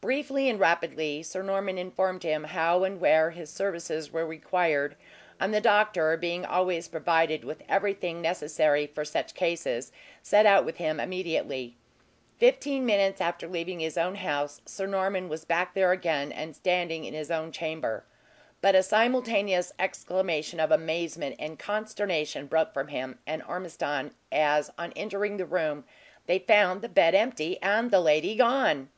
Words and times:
Briefly 0.00 0.48
and 0.48 0.60
rapidly 0.60 1.20
Sir 1.24 1.42
Norman 1.42 1.78
informed 1.78 2.22
him 2.22 2.44
how 2.44 2.84
and 2.84 3.00
where 3.00 3.30
his 3.32 3.50
services 3.50 4.12
were 4.12 4.24
required; 4.24 4.94
and 5.40 5.52
the 5.52 5.60
doctor 5.60 6.16
being 6.16 6.46
always 6.46 6.86
provided 6.86 7.42
with 7.42 7.64
everything 7.68 8.20
necessary 8.22 8.86
for 8.86 9.04
such 9.04 9.34
cases, 9.34 9.90
set 10.22 10.46
out 10.46 10.64
with 10.64 10.76
him 10.76 11.00
immediately. 11.00 11.74
Fifteen 12.38 12.86
minutes 12.86 13.20
after 13.20 13.48
leaving 13.48 13.80
his 13.80 13.98
own 13.98 14.14
house, 14.14 14.60
Sir 14.64 14.86
Norman 14.86 15.28
was 15.28 15.44
back 15.44 15.74
there 15.74 15.90
again, 15.90 16.30
and 16.30 16.54
standing 16.54 17.02
in 17.04 17.12
his 17.14 17.32
own 17.32 17.50
chamber. 17.50 18.04
But 18.60 18.76
a 18.76 18.82
simultaneous 18.84 19.72
exclamation 19.76 20.60
of 20.60 20.70
amazement 20.70 21.34
and 21.40 21.58
consternation 21.58 22.46
broke 22.46 22.72
from 22.72 22.86
him 22.86 23.18
and 23.26 23.42
Ormiston, 23.42 24.14
as 24.30 24.70
on 24.78 24.92
entering 24.94 25.36
the 25.36 25.44
room 25.46 25.82
they 26.26 26.38
found 26.38 26.80
the 26.80 26.88
bed 26.88 27.16
empty, 27.16 27.60
and 27.60 27.90
the 27.90 27.98
lady 27.98 28.36
gone! 28.36 28.88